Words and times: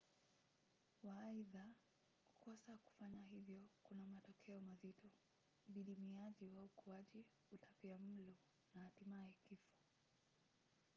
waaidha 1.03 1.65
kukosa 2.29 2.77
kufanya 2.77 3.21
hivyo 3.21 3.63
kuna 3.83 4.05
matokeo 4.07 4.59
mazito: 4.61 5.07
udidimiaji 5.69 6.49
wa 6.49 6.63
ukuaji 6.63 7.25
utapiamlo 7.51 8.35
na 8.75 8.81
hatimaye 8.83 9.33
kifo 9.43 9.73